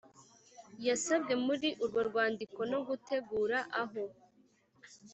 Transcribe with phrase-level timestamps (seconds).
[0.87, 4.03] yasabwe muri urwo rwandiko no gutegura aho